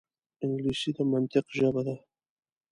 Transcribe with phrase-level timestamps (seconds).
[0.43, 1.95] انګلیسي د منطق ژبه ده